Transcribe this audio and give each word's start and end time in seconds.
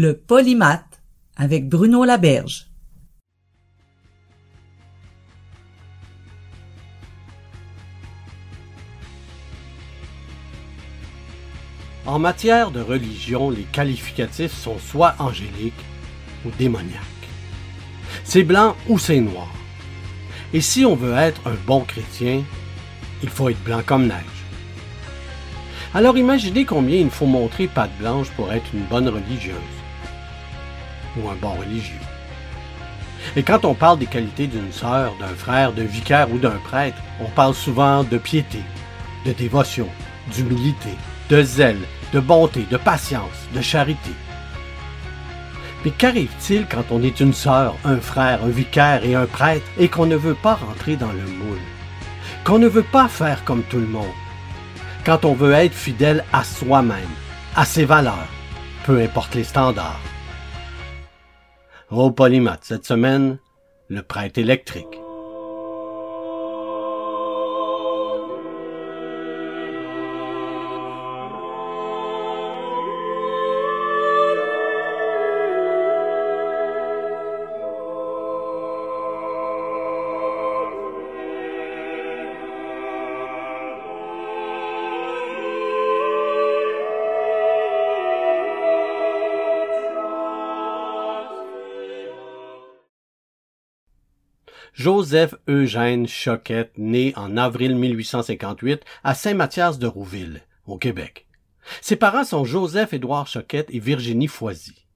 Le 0.00 0.16
polymath 0.16 1.02
avec 1.36 1.68
Bruno 1.68 2.04
Laberge. 2.04 2.68
En 12.06 12.20
matière 12.20 12.70
de 12.70 12.80
religion, 12.80 13.50
les 13.50 13.64
qualificatifs 13.64 14.54
sont 14.54 14.78
soit 14.78 15.16
angéliques 15.18 15.74
ou 16.46 16.50
démoniaques. 16.56 16.94
C'est 18.22 18.44
blanc 18.44 18.76
ou 18.88 19.00
c'est 19.00 19.18
noir. 19.18 19.52
Et 20.52 20.60
si 20.60 20.84
on 20.84 20.94
veut 20.94 21.14
être 21.14 21.40
un 21.44 21.56
bon 21.66 21.80
chrétien, 21.80 22.44
il 23.24 23.30
faut 23.30 23.48
être 23.48 23.64
blanc 23.64 23.82
comme 23.84 24.06
neige. 24.06 24.44
Alors 25.92 26.16
imaginez 26.16 26.64
combien 26.64 27.00
il 27.00 27.10
faut 27.10 27.26
montrer 27.26 27.66
patte 27.66 27.98
blanche 27.98 28.30
pour 28.36 28.52
être 28.52 28.72
une 28.72 28.84
bonne 28.84 29.08
religieuse 29.08 29.77
ou 31.22 31.28
un 31.28 31.34
bon 31.34 31.52
religieux. 31.54 32.00
Et 33.36 33.42
quand 33.42 33.64
on 33.64 33.74
parle 33.74 33.98
des 33.98 34.06
qualités 34.06 34.46
d'une 34.46 34.72
sœur, 34.72 35.14
d'un 35.20 35.34
frère, 35.34 35.72
d'un 35.72 35.84
vicaire 35.84 36.30
ou 36.32 36.38
d'un 36.38 36.58
prêtre, 36.64 36.98
on 37.20 37.28
parle 37.30 37.54
souvent 37.54 38.04
de 38.04 38.18
piété, 38.18 38.60
de 39.26 39.32
dévotion, 39.32 39.88
d'humilité, 40.32 40.90
de 41.28 41.42
zèle, 41.42 41.80
de 42.12 42.20
bonté, 42.20 42.66
de 42.70 42.76
patience, 42.76 43.48
de 43.54 43.60
charité. 43.60 44.12
Mais 45.84 45.90
qu'arrive-t-il 45.90 46.66
quand 46.66 46.84
on 46.90 47.02
est 47.02 47.20
une 47.20 47.32
sœur, 47.34 47.76
un 47.84 47.98
frère, 47.98 48.42
un 48.44 48.48
vicaire 48.48 49.04
et 49.04 49.14
un 49.14 49.26
prêtre 49.26 49.66
et 49.78 49.88
qu'on 49.88 50.06
ne 50.06 50.16
veut 50.16 50.34
pas 50.34 50.54
rentrer 50.54 50.96
dans 50.96 51.12
le 51.12 51.24
moule? 51.24 51.60
Qu'on 52.44 52.58
ne 52.58 52.66
veut 52.66 52.82
pas 52.82 53.08
faire 53.08 53.44
comme 53.44 53.62
tout 53.62 53.78
le 53.78 53.86
monde? 53.86 54.06
Quand 55.04 55.24
on 55.24 55.34
veut 55.34 55.52
être 55.52 55.74
fidèle 55.74 56.24
à 56.32 56.44
soi-même, 56.44 57.14
à 57.54 57.64
ses 57.64 57.84
valeurs, 57.84 58.28
peu 58.84 59.00
importe 59.00 59.34
les 59.34 59.44
standards. 59.44 60.00
Au 61.90 62.10
Polymath 62.10 62.64
cette 62.64 62.84
semaine, 62.84 63.38
le 63.88 64.02
prêtre 64.02 64.38
électrique. 64.38 64.97
Joseph 94.88 95.34
Eugène 95.46 96.08
Choquette, 96.08 96.72
né 96.78 97.12
en 97.14 97.36
avril 97.36 97.76
1858 97.76 98.82
à 99.04 99.14
Saint-Mathias 99.14 99.78
de 99.78 99.86
Rouville, 99.86 100.40
au 100.64 100.78
Québec. 100.78 101.26
Ses 101.82 101.96
parents 101.96 102.24
sont 102.24 102.46
Joseph-Édouard 102.46 103.26
Choquette 103.26 103.68
et 103.70 103.80
Virginie 103.80 104.28
Foisy. 104.28 104.86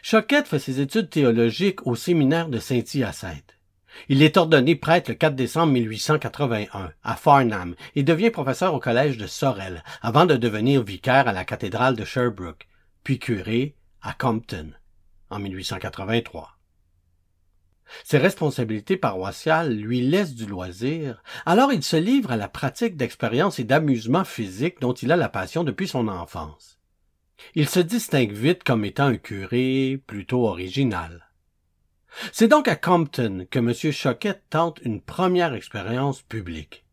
Choquette 0.00 0.46
fait 0.46 0.60
ses 0.60 0.80
études 0.80 1.10
théologiques 1.10 1.88
au 1.88 1.96
séminaire 1.96 2.48
de 2.48 2.60
Saint-Hyacinthe. 2.60 3.58
Il 4.08 4.22
est 4.22 4.36
ordonné 4.36 4.76
prêtre 4.76 5.10
le 5.10 5.16
4 5.16 5.34
décembre 5.34 5.72
1881 5.72 6.92
à 7.02 7.16
Farnham 7.16 7.74
et 7.96 8.04
devient 8.04 8.30
professeur 8.30 8.74
au 8.74 8.78
collège 8.78 9.18
de 9.18 9.26
Sorel 9.26 9.82
avant 10.02 10.24
de 10.24 10.36
devenir 10.36 10.84
vicaire 10.84 11.26
à 11.26 11.32
la 11.32 11.44
cathédrale 11.44 11.96
de 11.96 12.04
Sherbrooke, 12.04 12.68
puis 13.02 13.18
curé 13.18 13.74
à 14.02 14.12
Compton 14.12 14.70
en 15.30 15.40
1883. 15.40 16.57
Ses 18.04 18.18
responsabilités 18.18 18.96
paroissiales 18.96 19.74
lui 19.74 20.00
laissent 20.00 20.34
du 20.34 20.46
loisir, 20.46 21.22
alors 21.46 21.72
il 21.72 21.82
se 21.82 21.96
livre 21.96 22.30
à 22.30 22.36
la 22.36 22.48
pratique 22.48 22.96
d'expériences 22.96 23.58
et 23.58 23.64
d'amusements 23.64 24.24
physiques 24.24 24.80
dont 24.80 24.92
il 24.92 25.12
a 25.12 25.16
la 25.16 25.28
passion 25.28 25.64
depuis 25.64 25.88
son 25.88 26.08
enfance. 26.08 26.78
Il 27.54 27.68
se 27.68 27.80
distingue 27.80 28.32
vite 28.32 28.64
comme 28.64 28.84
étant 28.84 29.06
un 29.06 29.16
curé 29.16 30.02
plutôt 30.06 30.46
original. 30.46 31.28
C'est 32.32 32.48
donc 32.48 32.68
à 32.68 32.76
Compton 32.76 33.46
que 33.50 33.58
M. 33.58 33.92
Choquette 33.92 34.44
tente 34.50 34.80
une 34.82 35.00
première 35.00 35.54
expérience 35.54 36.22
publique. 36.22 36.84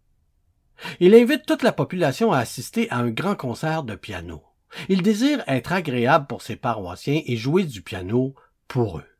Il 0.99 1.15
invite 1.15 1.45
toute 1.45 1.63
la 1.63 1.71
population 1.71 2.31
à 2.31 2.39
assister 2.39 2.89
à 2.89 2.97
un 2.97 3.09
grand 3.09 3.35
concert 3.35 3.83
de 3.83 3.95
piano. 3.95 4.43
Il 4.89 5.01
désire 5.01 5.43
être 5.47 5.71
agréable 5.71 6.27
pour 6.27 6.41
ses 6.41 6.57
paroissiens 6.57 7.21
et 7.25 7.37
jouer 7.37 7.63
du 7.63 7.81
piano 7.81 8.35
pour 8.67 8.99
eux. 8.99 9.14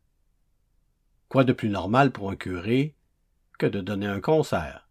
Quoi 1.36 1.44
de 1.44 1.52
plus 1.52 1.68
normal 1.68 2.12
pour 2.14 2.32
un 2.32 2.38
curé 2.38 2.96
que 3.60 3.66
de 3.66 3.82
donner 3.82 4.08
un 4.08 4.22
concert? 4.22 4.88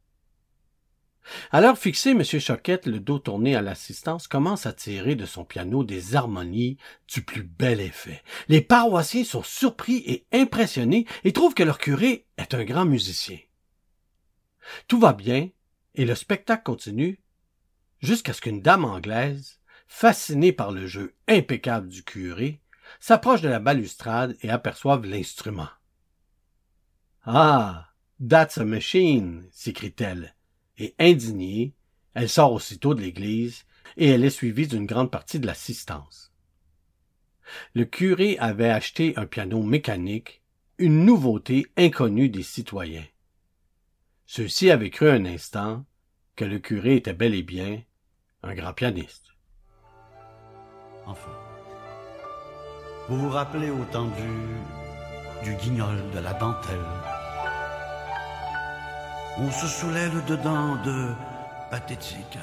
À 1.51 1.63
l'heure 1.63 1.79
fixée, 1.79 2.11
M. 2.11 2.23
Choquette, 2.23 2.85
le 2.85 3.01
dos 3.01 3.19
tourné 3.19 3.57
à 3.57 3.63
l'assistance, 3.63 4.29
commence 4.29 4.67
à 4.67 4.75
tirer 4.75 5.15
de 5.15 5.25
son 5.25 5.47
piano 5.47 5.85
des 5.85 6.17
harmonies 6.17 6.77
du 7.09 7.23
plus 7.23 7.45
bel 7.45 7.81
effet. 7.81 8.23
Les 8.49 8.61
paroissiens 8.61 9.25
sont 9.25 9.43
surpris 9.43 10.03
et 10.05 10.27
impressionnés 10.33 11.07
et 11.25 11.33
trouvent 11.33 11.55
que 11.55 11.63
leur 11.63 11.79
curé 11.79 12.27
est 12.37 12.53
un 12.53 12.65
grand 12.65 12.85
musicien. 12.85 13.39
Tout 14.87 15.01
va 15.01 15.15
bien 15.15 15.49
et 15.95 16.05
le 16.05 16.15
spectacle 16.15 16.65
continue 16.65 17.23
jusqu'à 18.01 18.35
ce 18.35 18.43
qu'une 18.43 18.61
dame 18.61 18.85
anglaise, 18.85 19.61
fascinée 19.87 20.53
par 20.53 20.73
le 20.73 20.87
jeu 20.87 21.15
impeccable 21.27 21.89
du 21.89 22.05
curé, 22.05 22.61
s'approche 23.01 23.41
de 23.41 23.49
la 23.49 23.61
balustrade 23.61 24.37
et 24.43 24.51
aperçoive 24.51 25.07
l'instrument. 25.07 25.71
Ah. 27.25 27.91
That's 28.21 28.59
a 28.59 28.65
machine. 28.65 29.49
s'écrie-t-elle. 29.51 30.35
Et 30.79 30.95
indignée, 30.99 31.75
elle 32.15 32.29
sort 32.29 32.53
aussitôt 32.53 32.95
de 32.95 33.03
l'église, 33.03 33.65
et 33.97 34.09
elle 34.09 34.25
est 34.25 34.31
suivie 34.31 34.67
d'une 34.67 34.87
grande 34.87 35.11
partie 35.11 35.41
de 35.41 35.47
l'assistance. 35.47 36.33
Le 37.75 37.85
curé 37.85 38.39
avait 38.39 38.71
acheté 38.71 39.15
un 39.17 39.27
piano 39.27 39.63
mécanique, 39.63 40.43
une 40.79 41.05
nouveauté 41.05 41.67
inconnue 41.77 42.29
des 42.29 42.43
citoyens. 42.43 43.07
Ceux-ci 44.27 44.71
avaient 44.71 44.91
cru 44.91 45.11
un 45.11 45.27
instant 45.27 45.85
que 46.37 46.45
le 46.45 46.59
curé 46.59 46.97
était 46.97 47.13
bel 47.13 47.35
et 47.35 47.43
bien 47.43 47.83
un 48.43 48.55
grand 48.55 48.73
pianiste. 48.73 49.27
Enfin, 51.07 51.31
vous 53.09 53.19
vous 53.19 53.29
rappelez 53.29 53.71
au 53.71 53.85
temps 53.93 54.09
du, 54.09 55.51
du 55.51 55.55
guignol, 55.57 55.97
de 56.15 56.19
la 56.19 56.33
dentelle, 56.33 56.79
on 59.39 59.51
se 59.51 59.67
saoulait 59.67 60.09
le 60.11 60.23
dedans 60.23 60.77
de 60.77 61.13
pathétique. 61.71 62.39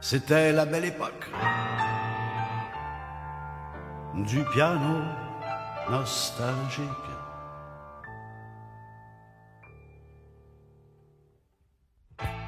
C'était 0.00 0.52
la 0.52 0.64
belle 0.64 0.84
époque 0.84 1.28
du 4.14 4.44
piano 4.44 5.02
nostalgique. 5.90 6.88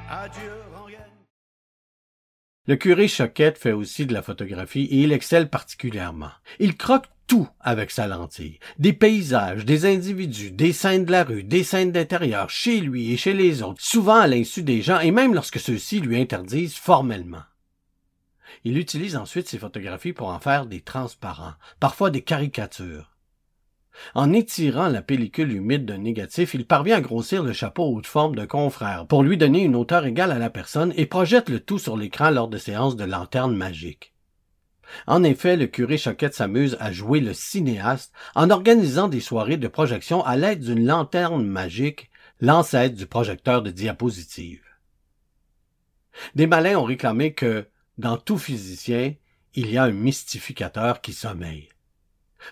Adieu. 0.09 0.80
Le 2.71 2.77
curé 2.77 3.09
Choquette 3.09 3.57
fait 3.57 3.73
aussi 3.73 4.05
de 4.05 4.13
la 4.13 4.21
photographie 4.21 4.87
et 4.89 5.01
il 5.01 5.11
excelle 5.11 5.49
particulièrement. 5.49 6.31
Il 6.57 6.77
croque 6.77 7.07
tout 7.27 7.49
avec 7.59 7.91
sa 7.91 8.07
lentille. 8.07 8.59
Des 8.79 8.93
paysages, 8.93 9.65
des 9.65 9.85
individus, 9.85 10.51
des 10.51 10.71
scènes 10.71 11.03
de 11.03 11.11
la 11.11 11.25
rue, 11.25 11.43
des 11.43 11.65
scènes 11.65 11.91
d'intérieur, 11.91 12.49
chez 12.49 12.79
lui 12.79 13.11
et 13.11 13.17
chez 13.17 13.33
les 13.33 13.61
autres, 13.61 13.81
souvent 13.81 14.21
à 14.21 14.27
l'insu 14.27 14.63
des 14.63 14.81
gens 14.81 15.01
et 15.01 15.11
même 15.11 15.33
lorsque 15.33 15.59
ceux-ci 15.59 15.99
lui 15.99 16.17
interdisent 16.17 16.77
formellement. 16.77 17.43
Il 18.63 18.77
utilise 18.77 19.17
ensuite 19.17 19.49
ses 19.49 19.59
photographies 19.59 20.13
pour 20.13 20.29
en 20.29 20.39
faire 20.39 20.65
des 20.65 20.79
transparents, 20.79 21.55
parfois 21.81 22.09
des 22.09 22.21
caricatures. 22.21 23.10
En 24.15 24.33
étirant 24.33 24.87
la 24.87 25.01
pellicule 25.01 25.51
humide 25.51 25.85
d'un 25.85 25.97
négatif, 25.97 26.53
il 26.53 26.65
parvient 26.65 26.97
à 26.97 27.01
grossir 27.01 27.43
le 27.43 27.53
chapeau 27.53 27.93
haute 27.93 28.07
forme 28.07 28.35
d'un 28.35 28.47
confrère 28.47 29.05
pour 29.05 29.23
lui 29.23 29.37
donner 29.37 29.63
une 29.63 29.75
hauteur 29.75 30.05
égale 30.05 30.31
à 30.31 30.39
la 30.39 30.49
personne 30.49 30.93
et 30.95 31.05
projette 31.05 31.49
le 31.49 31.59
tout 31.59 31.79
sur 31.79 31.97
l'écran 31.97 32.29
lors 32.29 32.47
de 32.47 32.57
séances 32.57 32.95
de 32.95 33.03
lanterne 33.03 33.55
magique. 33.55 34.13
En 35.07 35.23
effet, 35.23 35.55
le 35.55 35.67
curé 35.67 35.97
Choquette 35.97 36.33
s'amuse 36.33 36.77
à 36.79 36.91
jouer 36.91 37.19
le 37.19 37.33
cinéaste 37.33 38.13
en 38.35 38.49
organisant 38.49 39.07
des 39.07 39.21
soirées 39.21 39.57
de 39.57 39.67
projection 39.67 40.23
à 40.25 40.35
l'aide 40.35 40.59
d'une 40.59 40.85
lanterne 40.85 41.45
magique, 41.45 42.09
l'ancêtre 42.39 42.95
du 42.95 43.05
projecteur 43.05 43.61
de 43.61 43.71
diapositives. 43.71 44.65
Des 46.35 46.47
malins 46.47 46.77
ont 46.77 46.83
réclamé 46.83 47.33
que, 47.33 47.67
dans 47.97 48.17
tout 48.17 48.37
physicien, 48.37 49.13
il 49.53 49.71
y 49.71 49.77
a 49.77 49.83
un 49.83 49.91
mystificateur 49.91 51.01
qui 51.01 51.13
sommeille. 51.13 51.70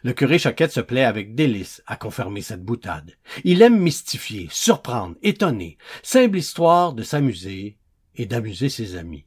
Le 0.03 0.13
curé 0.13 0.39
Choquette 0.39 0.71
se 0.71 0.79
plaît 0.79 1.03
avec 1.03 1.35
délice 1.35 1.83
à 1.87 1.95
confirmer 1.95 2.41
cette 2.41 2.63
boutade. 2.63 3.13
Il 3.43 3.61
aime 3.61 3.79
mystifier, 3.79 4.47
surprendre, 4.51 5.15
étonner, 5.21 5.77
simple 6.03 6.37
histoire 6.37 6.93
de 6.93 7.03
s'amuser 7.03 7.77
et 8.15 8.25
d'amuser 8.25 8.69
ses 8.69 8.95
amis. 8.95 9.25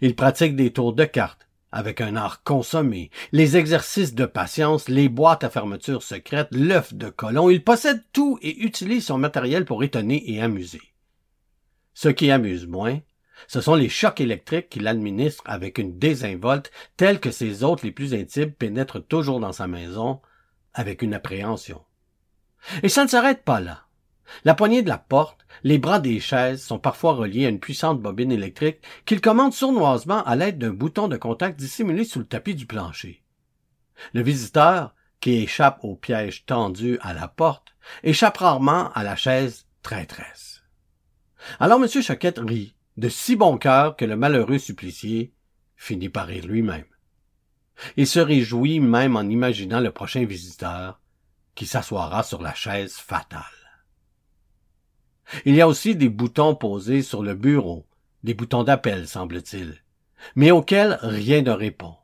Il 0.00 0.14
pratique 0.14 0.56
des 0.56 0.72
tours 0.72 0.92
de 0.92 1.04
cartes, 1.04 1.48
avec 1.72 2.00
un 2.00 2.16
art 2.16 2.42
consommé, 2.42 3.10
les 3.32 3.56
exercices 3.56 4.14
de 4.14 4.26
patience, 4.26 4.88
les 4.88 5.08
boîtes 5.08 5.42
à 5.42 5.50
fermeture 5.50 6.02
secrète, 6.02 6.48
l'œuf 6.52 6.94
de 6.94 7.08
colon, 7.08 7.50
il 7.50 7.64
possède 7.64 8.04
tout 8.12 8.38
et 8.42 8.58
utilise 8.60 9.06
son 9.06 9.18
matériel 9.18 9.64
pour 9.64 9.82
étonner 9.82 10.22
et 10.30 10.40
amuser. 10.40 10.82
Ce 11.94 12.08
qui 12.08 12.30
amuse 12.30 12.66
moins, 12.66 13.00
ce 13.48 13.60
sont 13.60 13.74
les 13.74 13.88
chocs 13.88 14.20
électriques 14.20 14.68
qu'il 14.68 14.86
administre 14.86 15.42
avec 15.46 15.78
une 15.78 15.98
désinvolte 15.98 16.70
telle 16.96 17.20
que 17.20 17.30
ses 17.30 17.64
hôtes 17.64 17.82
les 17.82 17.92
plus 17.92 18.14
intimes 18.14 18.52
pénètrent 18.52 19.06
toujours 19.06 19.40
dans 19.40 19.52
sa 19.52 19.66
maison 19.66 20.20
avec 20.74 21.02
une 21.02 21.14
appréhension. 21.14 21.82
Et 22.82 22.88
ça 22.88 23.04
ne 23.04 23.08
s'arrête 23.08 23.44
pas 23.44 23.60
là. 23.60 23.86
La 24.44 24.54
poignée 24.54 24.82
de 24.82 24.88
la 24.88 24.98
porte, 24.98 25.46
les 25.62 25.78
bras 25.78 26.00
des 26.00 26.20
chaises 26.20 26.62
sont 26.62 26.78
parfois 26.78 27.12
reliés 27.14 27.46
à 27.46 27.50
une 27.50 27.60
puissante 27.60 28.00
bobine 28.00 28.32
électrique 28.32 28.80
qu'il 29.04 29.20
commande 29.20 29.52
sournoisement 29.52 30.24
à 30.24 30.36
l'aide 30.36 30.58
d'un 30.58 30.70
bouton 30.70 31.08
de 31.08 31.16
contact 31.16 31.58
dissimulé 31.58 32.04
sous 32.04 32.20
le 32.20 32.26
tapis 32.26 32.54
du 32.54 32.66
plancher. 32.66 33.22
Le 34.14 34.22
visiteur, 34.22 34.94
qui 35.20 35.34
échappe 35.34 35.80
au 35.82 35.94
piège 35.94 36.46
tendu 36.46 36.98
à 37.02 37.12
la 37.12 37.28
porte, 37.28 37.74
échappe 38.02 38.38
rarement 38.38 38.90
à 38.92 39.02
la 39.02 39.16
chaise 39.16 39.66
traîtresse. 39.82 40.62
Alors 41.60 41.82
M. 41.82 41.88
Choquette 42.02 42.38
rit, 42.38 42.74
de 42.96 43.08
si 43.08 43.36
bon 43.36 43.56
cœur 43.58 43.96
que 43.96 44.04
le 44.04 44.16
malheureux 44.16 44.58
supplicié 44.58 45.32
finit 45.76 46.08
par 46.08 46.26
rire 46.26 46.46
lui-même. 46.46 46.84
Il 47.96 48.06
se 48.06 48.20
réjouit 48.20 48.80
même 48.80 49.16
en 49.16 49.22
imaginant 49.22 49.80
le 49.80 49.90
prochain 49.90 50.24
visiteur 50.24 51.00
qui 51.54 51.66
s'assoira 51.66 52.22
sur 52.22 52.42
la 52.42 52.54
chaise 52.54 52.94
fatale. 52.94 53.42
Il 55.44 55.54
y 55.54 55.60
a 55.60 55.68
aussi 55.68 55.96
des 55.96 56.08
boutons 56.08 56.54
posés 56.54 57.02
sur 57.02 57.22
le 57.22 57.34
bureau, 57.34 57.86
des 58.22 58.34
boutons 58.34 58.64
d'appel, 58.64 59.08
semble-t-il, 59.08 59.82
mais 60.36 60.50
auxquels 60.50 60.98
rien 61.02 61.42
ne 61.42 61.50
répond. 61.50 61.94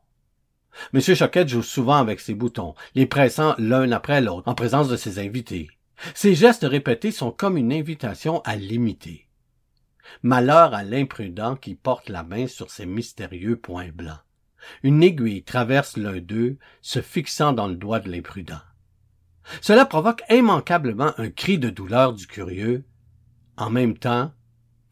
M. 0.93 1.01
Choquette 1.01 1.49
joue 1.49 1.63
souvent 1.63 1.97
avec 1.97 2.19
ces 2.19 2.33
boutons, 2.33 2.73
les 2.95 3.05
pressant 3.05 3.55
l'un 3.57 3.91
après 3.91 4.21
l'autre, 4.21 4.47
en 4.47 4.55
présence 4.55 4.87
de 4.87 4.97
ses 4.97 5.19
invités. 5.19 5.69
Ces 6.15 6.35
gestes 6.35 6.65
répétés 6.67 7.11
sont 7.11 7.31
comme 7.31 7.57
une 7.57 7.73
invitation 7.73 8.41
à 8.41 8.55
l'imiter. 8.55 9.28
Malheur 10.23 10.73
à 10.73 10.83
l'imprudent 10.83 11.55
qui 11.55 11.75
porte 11.75 12.09
la 12.09 12.23
main 12.23 12.47
sur 12.47 12.71
ces 12.71 12.85
mystérieux 12.85 13.57
points 13.57 13.89
blancs. 13.89 14.19
Une 14.83 15.03
aiguille 15.03 15.43
traverse 15.43 15.97
l'un 15.97 16.19
d'eux, 16.19 16.57
se 16.81 17.01
fixant 17.01 17.53
dans 17.53 17.67
le 17.67 17.75
doigt 17.75 17.99
de 17.99 18.11
l'imprudent. 18.11 18.61
Cela 19.61 19.85
provoque 19.85 20.23
immanquablement 20.29 21.13
un 21.17 21.29
cri 21.29 21.57
de 21.57 21.69
douleur 21.69 22.13
du 22.13 22.27
curieux, 22.27 22.83
en 23.57 23.69
même 23.69 23.97
temps 23.97 24.33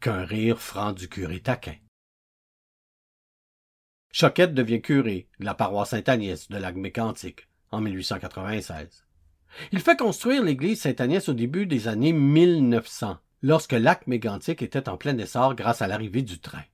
qu'un 0.00 0.24
rire 0.24 0.60
franc 0.60 0.92
du 0.92 1.08
curé 1.08 1.40
taquin. 1.40 1.76
Choquette 4.10 4.54
devient 4.54 4.80
curé 4.80 5.28
de 5.38 5.44
la 5.44 5.54
paroisse 5.54 5.90
Sainte-Agnès 5.90 6.48
de 6.48 6.56
l'Agmécantique 6.56 7.48
en 7.70 7.80
1896. 7.80 9.04
Il 9.72 9.80
fait 9.80 9.98
construire 9.98 10.42
l'église 10.42 10.80
Sainte-Agnès 10.80 11.28
au 11.28 11.34
début 11.34 11.66
des 11.66 11.88
années 11.88 12.12
1900 12.12 13.18
lorsque 13.42 13.72
lac 13.72 14.06
mégantique 14.06 14.62
était 14.62 14.88
en 14.88 14.96
plein 14.96 15.16
essor 15.18 15.54
grâce 15.54 15.82
à 15.82 15.86
l'arrivée 15.86 16.22
du 16.22 16.38
train. 16.38 16.64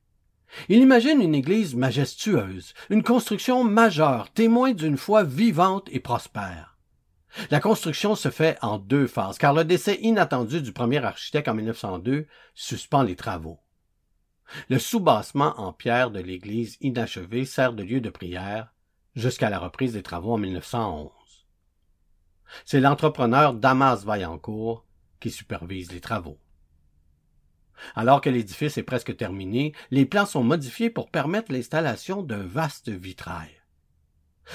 Il 0.69 0.79
imagine 0.79 1.21
une 1.21 1.35
église 1.35 1.75
majestueuse, 1.75 2.75
une 2.91 3.03
construction 3.03 3.65
majeure, 3.65 4.33
témoin 4.33 4.73
d'une 4.73 4.97
foi 4.97 5.25
vivante 5.25 5.89
et 5.91 6.01
prospère. 6.01 6.79
La 7.51 7.59
construction 7.59 8.15
se 8.15 8.31
fait 8.31 8.57
en 8.63 8.79
deux 8.79 9.09
phases, 9.09 9.39
car 9.39 9.53
le 9.53 9.65
décès 9.65 9.99
inattendu 10.01 10.63
du 10.63 10.73
premier 10.73 11.05
architecte 11.05 11.49
en 11.49 11.55
1902 11.55 12.27
suspend 12.55 13.03
les 13.03 13.17
travaux. 13.17 13.59
Le 14.69 14.79
soubassement 14.79 15.59
en 15.59 15.73
pierre 15.73 16.11
de 16.11 16.21
l'église 16.21 16.77
inachevée 16.81 17.45
sert 17.45 17.73
de 17.73 17.83
lieu 17.83 18.01
de 18.01 18.11
prière 18.11 18.73
jusqu'à 19.17 19.51
la 19.51 19.59
reprise 19.59 19.95
des 19.95 20.03
travaux 20.03 20.35
en 20.35 20.39
1911. 20.39 21.11
C'est 22.65 22.81
l'entrepreneur 22.81 23.55
Damas 23.55 24.05
Vaillancourt 24.05 24.87
qui 25.19 25.31
supervise 25.31 25.91
les 25.91 26.01
travaux. 26.01 26.39
Alors 27.95 28.21
que 28.21 28.31
l'édifice 28.31 28.79
est 28.79 28.83
presque 28.83 29.17
terminé, 29.17 29.73
les 29.91 30.07
plans 30.07 30.27
sont 30.27 30.45
modifiés 30.45 30.91
pour 30.91 31.11
permettre 31.11 31.53
l'installation 31.53 32.23
d'un 32.23 32.43
vaste 32.43 32.89
vitrail. 32.89 33.51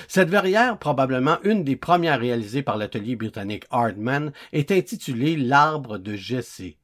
Cette 0.07 0.29
verrière, 0.29 0.77
probablement 0.77 1.39
une 1.43 1.63
des 1.63 1.75
premières 1.75 2.19
réalisées 2.19 2.61
par 2.61 2.77
l'atelier 2.77 3.15
britannique 3.15 3.65
Hardman, 3.71 4.31
est 4.53 4.71
intitulée 4.71 5.35
L'arbre 5.35 5.97
de 5.97 6.15
Jessé, 6.15 6.77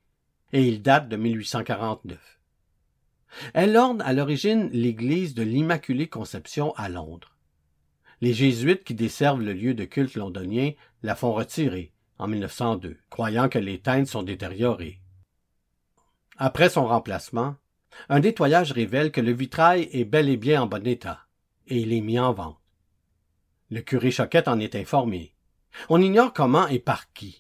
et 0.54 0.68
il 0.68 0.82
date 0.82 1.08
de 1.10 1.16
1849. 1.16 2.40
Elle 3.54 3.76
orne 3.78 4.02
à 4.02 4.14
l'origine 4.14 4.70
l'église 4.72 5.34
de 5.34 5.44
l'Immaculée 5.44 6.08
Conception 6.08 6.74
à 6.76 6.90
Londres. 6.90 7.36
Les 8.22 8.34
jésuites 8.34 8.84
qui 8.84 8.96
desservent 8.96 9.42
le 9.42 9.54
lieu 9.54 9.74
de 9.74 9.84
culte 9.84 10.16
londonien 10.16 10.72
la 11.04 11.16
font 11.16 11.34
retirer 11.34 11.92
en 12.18 12.28
1902, 12.28 12.98
croyant 13.10 13.50
que 13.50 13.60
les 13.60 13.80
teintes 13.80 14.08
sont 14.08 14.24
détériorées. 14.24 15.02
Après 16.38 16.70
son 16.70 16.86
remplacement, 16.86 17.56
un 18.10 18.20
nettoyage 18.20 18.74
révèle 18.74 19.12
que 19.12 19.22
le 19.22 19.32
vitrail 19.32 19.90
est 19.94 20.04
bel 20.04 20.28
et 20.28 20.36
bien 20.36 20.64
en 20.64 20.68
bon 20.68 20.86
état, 20.86 21.22
et 21.68 21.80
il 21.80 21.94
est 21.94 22.02
mis 22.02 22.20
en 22.20 22.34
vente. 22.34 22.60
Le 23.70 23.82
curé 23.82 24.12
Choquette 24.12 24.50
en 24.50 24.60
est 24.60 24.76
informé. 24.76 25.34
On 25.88 26.02
ignore 26.02 26.34
comment 26.34 26.68
et 26.68 26.80
par 26.80 27.14
qui. 27.14 27.40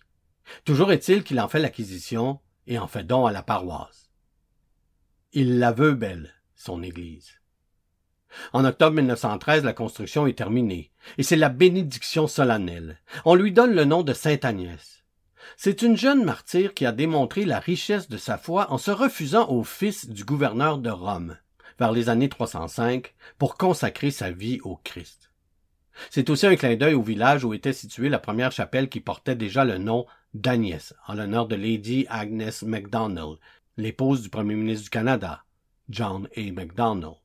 Toujours 0.63 0.91
est-il 0.93 1.23
qu'il 1.23 1.41
en 1.41 1.49
fait 1.49 1.59
l'acquisition 1.59 2.39
et 2.67 2.79
en 2.79 2.87
fait 2.87 3.03
don 3.03 3.25
à 3.25 3.31
la 3.31 3.43
paroisse. 3.43 4.09
Il 5.33 5.59
la 5.59 5.73
veut 5.73 5.93
belle, 5.93 6.33
son 6.55 6.81
église. 6.81 7.33
En 8.53 8.63
octobre 8.65 8.95
1913, 8.95 9.63
la 9.63 9.73
construction 9.73 10.25
est 10.25 10.37
terminée, 10.37 10.91
et 11.17 11.23
c'est 11.23 11.35
la 11.35 11.49
bénédiction 11.49 12.27
solennelle. 12.27 13.01
On 13.25 13.35
lui 13.35 13.51
donne 13.51 13.75
le 13.75 13.85
nom 13.85 14.03
de 14.03 14.13
Sainte 14.13 14.45
Agnès. 14.45 15.04
C'est 15.57 15.81
une 15.81 15.97
jeune 15.97 16.23
martyre 16.23 16.73
qui 16.73 16.85
a 16.85 16.91
démontré 16.91 17.45
la 17.45 17.59
richesse 17.59 18.09
de 18.09 18.17
sa 18.17 18.37
foi 18.37 18.71
en 18.71 18.77
se 18.77 18.91
refusant 18.91 19.49
au 19.49 19.63
fils 19.63 20.09
du 20.09 20.23
gouverneur 20.23 20.77
de 20.77 20.89
Rome, 20.89 21.37
vers 21.79 21.91
les 21.91 22.09
années 22.09 22.29
305, 22.29 23.13
pour 23.37 23.57
consacrer 23.57 24.11
sa 24.11 24.31
vie 24.31 24.59
au 24.63 24.77
Christ. 24.77 25.31
C'est 26.09 26.29
aussi 26.29 26.45
un 26.45 26.55
clin 26.55 26.75
d'œil 26.75 26.93
au 26.93 27.01
village 27.01 27.43
où 27.43 27.53
était 27.53 27.73
située 27.73 28.09
la 28.09 28.19
première 28.19 28.51
chapelle 28.51 28.89
qui 28.89 28.99
portait 28.99 29.35
déjà 29.35 29.63
le 29.63 29.77
nom 29.77 30.05
d'Agnès, 30.33 30.93
en 31.07 31.13
l'honneur 31.13 31.47
de 31.47 31.55
Lady 31.55 32.05
Agnes 32.09 32.51
MacDonald, 32.63 33.37
l'épouse 33.77 34.21
du 34.21 34.29
premier 34.29 34.55
ministre 34.55 34.83
du 34.83 34.89
Canada, 34.89 35.43
John 35.89 36.27
A. 36.35 36.51
MacDonald. 36.51 37.15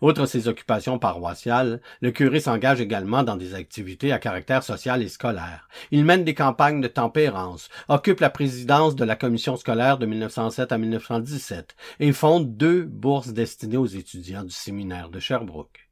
Outre 0.00 0.26
ses 0.26 0.48
occupations 0.48 0.98
paroissiales, 0.98 1.80
le 2.00 2.10
curé 2.10 2.40
s'engage 2.40 2.80
également 2.80 3.22
dans 3.22 3.36
des 3.36 3.54
activités 3.54 4.12
à 4.12 4.18
caractère 4.18 4.62
social 4.62 5.02
et 5.02 5.08
scolaire. 5.08 5.68
Il 5.90 6.04
mène 6.04 6.24
des 6.24 6.34
campagnes 6.34 6.80
de 6.80 6.88
tempérance, 6.88 7.68
occupe 7.88 8.20
la 8.20 8.30
présidence 8.30 8.96
de 8.96 9.04
la 9.04 9.16
commission 9.16 9.56
scolaire 9.56 9.98
de 9.98 10.06
1907 10.06 10.72
à 10.72 10.78
1917 10.78 11.76
et 12.00 12.12
fonde 12.12 12.56
deux 12.56 12.84
bourses 12.84 13.32
destinées 13.32 13.76
aux 13.76 13.86
étudiants 13.86 14.44
du 14.44 14.50
séminaire 14.50 15.08
de 15.08 15.20
Sherbrooke. 15.20 15.88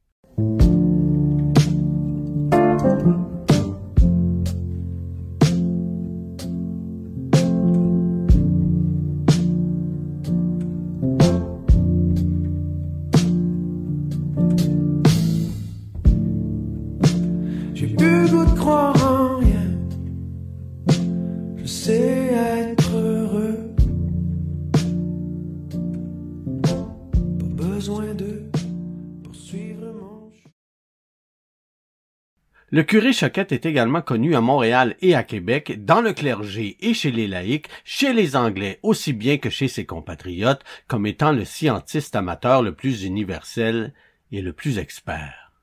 Le 32.73 32.81
curé 32.81 33.13
Choquette 33.13 33.51
est 33.51 33.67
également 33.67 34.01
connu 34.01 34.35
à 34.35 34.41
Montréal 34.41 34.95
et 34.99 35.13
à 35.13 35.21
Québec, 35.21 35.85
dans 35.85 36.01
le 36.01 36.11
clergé 36.11 36.75
et 36.79 36.95
chez 36.95 37.11
les 37.11 37.27
laïcs, 37.27 37.69
chez 37.85 38.13
les 38.13 38.35
Anglais 38.35 38.79
aussi 38.81 39.13
bien 39.13 39.37
que 39.37 39.51
chez 39.51 39.67
ses 39.67 39.85
compatriotes, 39.85 40.63
comme 40.87 41.05
étant 41.05 41.33
le 41.33 41.45
scientiste 41.45 42.15
amateur 42.15 42.63
le 42.63 42.73
plus 42.73 43.03
universel 43.03 43.93
et 44.31 44.41
le 44.41 44.53
plus 44.53 44.79
expert. 44.79 45.53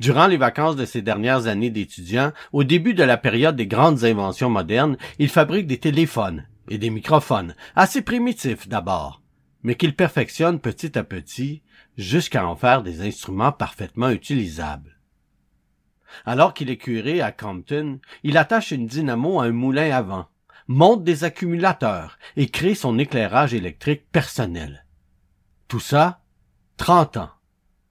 Durant 0.00 0.26
les 0.26 0.36
vacances 0.36 0.74
de 0.74 0.84
ses 0.84 1.02
dernières 1.02 1.46
années 1.46 1.70
d'étudiant, 1.70 2.32
au 2.52 2.64
début 2.64 2.94
de 2.94 3.04
la 3.04 3.16
période 3.16 3.54
des 3.54 3.68
grandes 3.68 4.02
inventions 4.02 4.50
modernes, 4.50 4.96
il 5.20 5.28
fabrique 5.28 5.68
des 5.68 5.78
téléphones 5.78 6.48
et 6.68 6.78
des 6.78 6.90
microphones, 6.90 7.54
assez 7.76 8.02
primitifs 8.02 8.66
d'abord, 8.66 9.22
mais 9.62 9.76
qu'il 9.76 9.94
perfectionne 9.94 10.58
petit 10.58 10.98
à 10.98 11.04
petit 11.04 11.62
jusqu'à 11.96 12.44
en 12.44 12.56
faire 12.56 12.82
des 12.82 13.02
instruments 13.02 13.52
parfaitement 13.52 14.10
utilisables. 14.10 14.93
Alors 16.24 16.54
qu'il 16.54 16.70
est 16.70 16.76
curé 16.76 17.20
à 17.20 17.32
Compton, 17.32 18.00
il 18.22 18.36
attache 18.36 18.70
une 18.70 18.86
dynamo 18.86 19.40
à 19.40 19.44
un 19.44 19.52
moulin 19.52 19.90
à 19.90 20.02
vent, 20.02 20.28
monte 20.68 21.04
des 21.04 21.24
accumulateurs 21.24 22.18
et 22.36 22.48
crée 22.48 22.74
son 22.74 22.98
éclairage 22.98 23.54
électrique 23.54 24.10
personnel. 24.10 24.84
Tout 25.68 25.80
ça, 25.80 26.20
trente 26.76 27.16
ans 27.16 27.30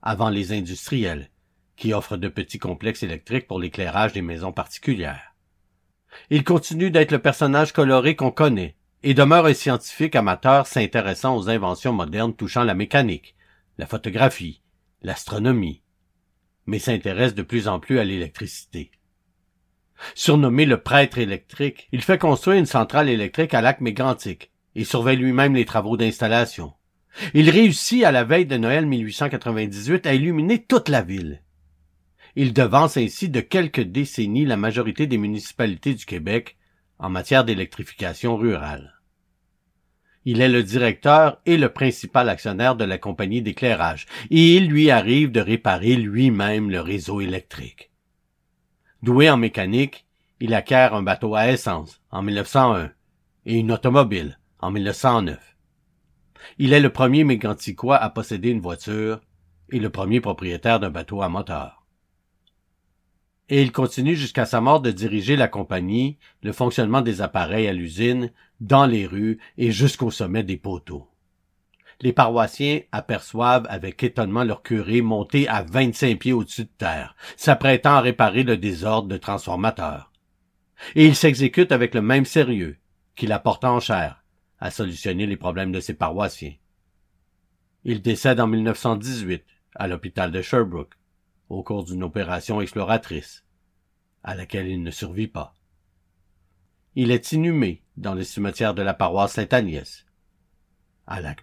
avant 0.02 0.28
les 0.28 0.52
industriels, 0.52 1.30
qui 1.76 1.94
offrent 1.94 2.18
de 2.18 2.28
petits 2.28 2.58
complexes 2.58 3.02
électriques 3.02 3.46
pour 3.46 3.58
l'éclairage 3.58 4.12
des 4.12 4.22
maisons 4.22 4.52
particulières. 4.52 5.34
Il 6.30 6.44
continue 6.44 6.90
d'être 6.90 7.10
le 7.10 7.18
personnage 7.18 7.72
coloré 7.72 8.14
qu'on 8.14 8.30
connaît, 8.30 8.76
et 9.02 9.12
demeure 9.12 9.44
un 9.46 9.54
scientifique 9.54 10.16
amateur 10.16 10.66
s'intéressant 10.66 11.36
aux 11.36 11.50
inventions 11.50 11.92
modernes 11.92 12.34
touchant 12.34 12.64
la 12.64 12.74
mécanique, 12.74 13.34
la 13.76 13.86
photographie, 13.86 14.62
l'astronomie, 15.02 15.82
mais 16.66 16.78
s'intéresse 16.78 17.34
de 17.34 17.42
plus 17.42 17.68
en 17.68 17.80
plus 17.80 17.98
à 17.98 18.04
l'électricité. 18.04 18.90
Surnommé 20.14 20.66
le 20.66 20.80
prêtre 20.80 21.18
électrique, 21.18 21.88
il 21.92 22.02
fait 22.02 22.18
construire 22.18 22.58
une 22.58 22.66
centrale 22.66 23.08
électrique 23.08 23.54
à 23.54 23.60
lac 23.60 23.80
mégantic 23.80 24.50
et 24.74 24.84
surveille 24.84 25.16
lui-même 25.16 25.54
les 25.54 25.64
travaux 25.64 25.96
d'installation. 25.96 26.72
Il 27.32 27.48
réussit 27.50 28.04
à 28.04 28.12
la 28.12 28.24
veille 28.24 28.46
de 28.46 28.56
Noël 28.56 28.86
1898 28.86 30.06
à 30.06 30.14
illuminer 30.14 30.62
toute 30.62 30.88
la 30.88 31.02
ville. 31.02 31.42
Il 32.36 32.52
devance 32.52 32.96
ainsi 32.96 33.28
de 33.28 33.40
quelques 33.40 33.82
décennies 33.82 34.44
la 34.44 34.56
majorité 34.56 35.06
des 35.06 35.18
municipalités 35.18 35.94
du 35.94 36.04
Québec 36.04 36.56
en 36.98 37.08
matière 37.08 37.44
d'électrification 37.44 38.36
rurale. 38.36 38.93
Il 40.24 40.40
est 40.40 40.48
le 40.48 40.62
directeur 40.62 41.40
et 41.44 41.58
le 41.58 41.68
principal 41.68 42.28
actionnaire 42.28 42.76
de 42.76 42.84
la 42.84 42.96
compagnie 42.96 43.42
d'éclairage, 43.42 44.06
et 44.30 44.56
il 44.56 44.68
lui 44.68 44.90
arrive 44.90 45.30
de 45.30 45.40
réparer 45.40 45.96
lui-même 45.96 46.70
le 46.70 46.80
réseau 46.80 47.20
électrique. 47.20 47.90
Doué 49.02 49.28
en 49.28 49.36
mécanique, 49.36 50.06
il 50.40 50.54
acquiert 50.54 50.94
un 50.94 51.02
bateau 51.02 51.34
à 51.34 51.48
essence 51.48 52.00
en 52.10 52.22
1901 52.22 52.90
et 53.46 53.58
une 53.58 53.72
automobile 53.72 54.38
en 54.60 54.70
1909. 54.70 55.38
Il 56.58 56.72
est 56.72 56.80
le 56.80 56.90
premier 56.90 57.24
méganticois 57.24 57.96
à 57.96 58.08
posséder 58.08 58.50
une 58.50 58.60
voiture 58.60 59.20
et 59.70 59.78
le 59.78 59.90
premier 59.90 60.20
propriétaire 60.20 60.80
d'un 60.80 60.90
bateau 60.90 61.22
à 61.22 61.28
moteur 61.28 61.83
et 63.48 63.62
il 63.62 63.72
continue 63.72 64.16
jusqu'à 64.16 64.46
sa 64.46 64.60
mort 64.60 64.80
de 64.80 64.90
diriger 64.90 65.36
la 65.36 65.48
compagnie, 65.48 66.18
le 66.42 66.52
fonctionnement 66.52 67.02
des 67.02 67.20
appareils 67.20 67.68
à 67.68 67.72
l'usine, 67.72 68.30
dans 68.60 68.86
les 68.86 69.06
rues 69.06 69.38
et 69.58 69.70
jusqu'au 69.70 70.10
sommet 70.10 70.42
des 70.42 70.56
poteaux. 70.56 71.08
Les 72.00 72.12
paroissiens 72.12 72.80
aperçoivent 72.90 73.66
avec 73.68 74.02
étonnement 74.02 74.44
leur 74.44 74.62
curé 74.62 75.00
monter 75.00 75.46
à 75.48 75.62
vingt-cinq 75.62 76.18
pieds 76.18 76.32
au-dessus 76.32 76.64
de 76.64 76.70
terre, 76.76 77.14
s'apprêtant 77.36 77.94
à 77.94 78.00
réparer 78.00 78.42
le 78.42 78.56
désordre 78.56 79.08
de 79.08 79.16
transformateurs. 79.16 80.10
Et 80.94 81.06
il 81.06 81.14
s'exécute 81.14 81.70
avec 81.70 81.94
le 81.94 82.02
même 82.02 82.24
sérieux 82.24 82.78
qu'il 83.14 83.32
apporte 83.32 83.64
en 83.64 83.78
chair 83.78 84.24
à 84.58 84.70
solutionner 84.70 85.26
les 85.26 85.36
problèmes 85.36 85.72
de 85.72 85.80
ses 85.80 85.94
paroissiens. 85.94 86.54
Il 87.84 88.02
décède 88.02 88.40
en 88.40 88.46
1918 88.46 89.44
à 89.74 89.86
l'hôpital 89.86 90.32
de 90.32 90.42
Sherbrooke 90.42 90.94
au 91.48 91.62
cours 91.62 91.84
d'une 91.84 92.02
opération 92.02 92.60
exploratrice, 92.60 93.44
à 94.22 94.34
laquelle 94.34 94.68
il 94.68 94.82
ne 94.82 94.90
survit 94.90 95.28
pas. 95.28 95.54
Il 96.94 97.10
est 97.10 97.32
inhumé 97.32 97.82
dans 97.96 98.14
le 98.14 98.24
cimetière 98.24 98.74
de 98.74 98.82
la 98.82 98.94
paroisse 98.94 99.32
Sainte-Agnès, 99.32 100.06
à 101.06 101.20
lac 101.20 101.42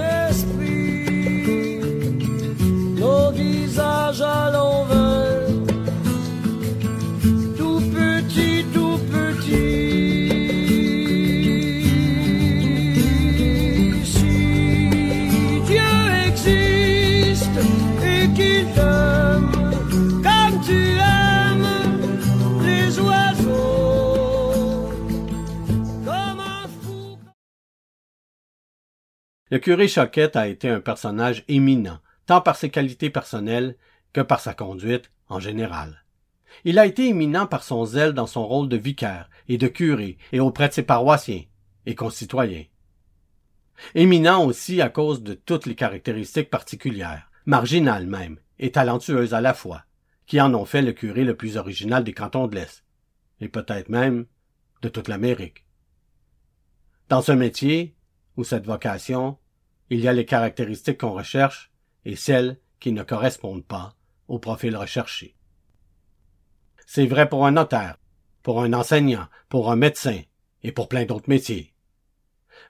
esprit, 0.00 0.61
Le 29.52 29.58
curé 29.58 29.86
Choquette 29.86 30.36
a 30.36 30.48
été 30.48 30.70
un 30.70 30.80
personnage 30.80 31.44
éminent, 31.46 31.98
tant 32.24 32.40
par 32.40 32.56
ses 32.56 32.70
qualités 32.70 33.10
personnelles 33.10 33.76
que 34.14 34.22
par 34.22 34.40
sa 34.40 34.54
conduite 34.54 35.10
en 35.28 35.40
général. 35.40 36.06
Il 36.64 36.78
a 36.78 36.86
été 36.86 37.06
éminent 37.08 37.46
par 37.46 37.62
son 37.62 37.84
zèle 37.84 38.14
dans 38.14 38.26
son 38.26 38.48
rôle 38.48 38.70
de 38.70 38.78
vicaire 38.78 39.28
et 39.48 39.58
de 39.58 39.68
curé 39.68 40.16
et 40.32 40.40
auprès 40.40 40.70
de 40.70 40.72
ses 40.72 40.84
paroissiens 40.84 41.42
et 41.84 41.94
concitoyens. 41.94 42.64
Éminent 43.94 44.42
aussi 44.42 44.80
à 44.80 44.88
cause 44.88 45.22
de 45.22 45.34
toutes 45.34 45.66
les 45.66 45.74
caractéristiques 45.74 46.48
particulières, 46.48 47.30
marginales 47.44 48.06
même, 48.06 48.38
et 48.58 48.72
talentueuses 48.72 49.34
à 49.34 49.42
la 49.42 49.52
fois, 49.52 49.84
qui 50.24 50.40
en 50.40 50.54
ont 50.54 50.64
fait 50.64 50.80
le 50.80 50.94
curé 50.94 51.24
le 51.24 51.36
plus 51.36 51.58
original 51.58 52.04
des 52.04 52.14
cantons 52.14 52.46
de 52.46 52.54
l'Est, 52.54 52.86
et 53.42 53.48
peut-être 53.48 53.90
même 53.90 54.24
de 54.80 54.88
toute 54.88 55.08
l'Amérique. 55.08 55.66
Dans 57.10 57.20
ce 57.20 57.32
métier, 57.32 57.94
ou 58.38 58.44
cette 58.44 58.64
vocation, 58.64 59.36
il 59.92 60.00
y 60.00 60.08
a 60.08 60.14
les 60.14 60.24
caractéristiques 60.24 61.00
qu'on 61.00 61.12
recherche 61.12 61.70
et 62.06 62.16
celles 62.16 62.58
qui 62.80 62.92
ne 62.92 63.02
correspondent 63.02 63.66
pas 63.66 63.94
au 64.26 64.38
profil 64.38 64.74
recherché. 64.74 65.36
C'est 66.86 67.04
vrai 67.04 67.28
pour 67.28 67.44
un 67.44 67.50
notaire, 67.50 67.98
pour 68.42 68.62
un 68.62 68.72
enseignant, 68.72 69.28
pour 69.50 69.70
un 69.70 69.76
médecin 69.76 70.22
et 70.62 70.72
pour 70.72 70.88
plein 70.88 71.04
d'autres 71.04 71.28
métiers. 71.28 71.74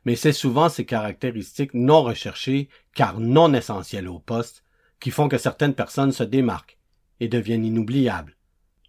Mais 0.05 0.17
c'est 0.17 0.33
souvent 0.33 0.69
ces 0.69 0.85
caractéristiques 0.85 1.75
non 1.75 2.03
recherchées, 2.03 2.69
car 2.93 3.21
non 3.21 3.55
essentielles 3.55 4.09
au 4.09 4.19
poste, 4.19 4.65
qui 4.99 5.13
font 5.13 5.29
que 5.29 5.39
certaines 5.39 5.75
personnes 5.75 6.11
se 6.11 6.25
démarquent 6.25 6.77
et 7.21 7.29
deviennent 7.29 7.65
inoubliables, 7.65 8.37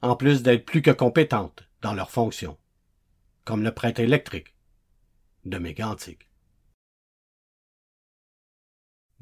en 0.02 0.16
plus 0.16 0.42
d'être 0.42 0.66
plus 0.66 0.82
que 0.82 0.90
compétentes 0.90 1.70
dans 1.84 1.94
leurs 1.94 2.10
fonctions, 2.10 2.58
comme 3.46 3.62
le 3.62 3.72
prêtre 3.72 4.00
électrique 4.00 4.56
de 5.46 5.60
Mégantic. 5.60 6.33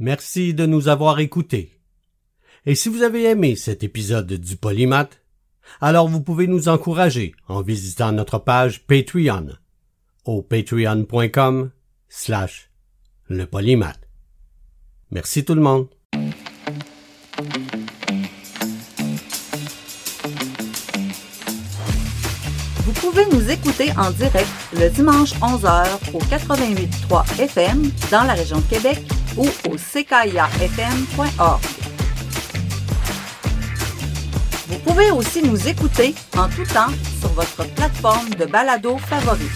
Merci 0.01 0.55
de 0.55 0.65
nous 0.65 0.87
avoir 0.87 1.19
écoutés. 1.19 1.79
Et 2.65 2.73
si 2.73 2.89
vous 2.89 3.03
avez 3.03 3.25
aimé 3.25 3.55
cet 3.55 3.83
épisode 3.83 4.33
du 4.33 4.57
Polymath, 4.57 5.21
alors 5.79 6.07
vous 6.07 6.21
pouvez 6.21 6.47
nous 6.47 6.69
encourager 6.69 7.35
en 7.47 7.61
visitant 7.61 8.11
notre 8.11 8.39
page 8.39 8.83
Patreon 8.87 9.49
au 10.25 10.41
patreon.com 10.41 11.69
slash 12.09 12.71
le 13.27 13.45
polymath. 13.45 13.99
Merci 15.11 15.45
tout 15.45 15.53
le 15.53 15.61
monde. 15.61 15.87
Vous 22.85 22.93
pouvez 22.93 23.25
nous 23.31 23.51
écouter 23.51 23.91
en 23.99 24.09
direct 24.09 24.49
le 24.73 24.89
dimanche 24.89 25.33
11h 25.35 25.85
au 26.13 26.19
88.3 26.21 27.39
FM 27.39 27.83
dans 28.09 28.23
la 28.23 28.33
région 28.33 28.57
de 28.57 28.65
Québec 28.65 28.97
ou 29.37 29.47
au 29.69 29.77
ckiafm.org. 29.77 31.61
Vous 34.67 34.79
pouvez 34.79 35.11
aussi 35.11 35.41
nous 35.43 35.67
écouter 35.67 36.15
en 36.37 36.47
tout 36.47 36.65
temps 36.65 36.91
sur 37.19 37.29
votre 37.29 37.65
plateforme 37.75 38.29
de 38.31 38.45
balado 38.45 38.97
favorite. 38.97 39.51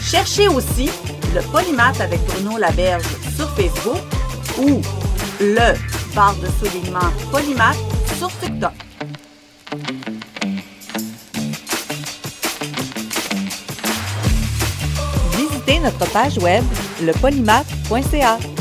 Cherchez 0.00 0.48
aussi 0.48 0.90
le 1.34 1.42
Polymath 1.52 2.00
avec 2.00 2.20
Bruno 2.26 2.56
Laberge 2.56 3.04
sur 3.36 3.48
Facebook 3.54 4.00
ou 4.58 4.80
le 5.40 5.74
barre 6.14 6.36
de 6.36 6.48
soulignement 6.58 7.10
Polymath 7.30 7.76
sur 8.18 8.30
TikTok. 8.38 8.87
Notre 15.80 16.06
page 16.12 16.38
web 16.38 16.64
lepolymath.ca. 17.02 18.57